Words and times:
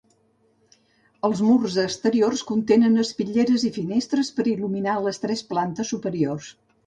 Els 1.27 1.41
murs 1.49 1.75
exteriors 1.83 2.41
contenen 2.53 3.03
espitlleres 3.05 3.67
i 3.69 3.71
finestres 3.77 4.33
per 4.39 4.47
il·luminar 4.55 4.97
les 5.09 5.25
tres 5.27 5.45
plantes 5.53 5.93
superiors. 5.97 6.49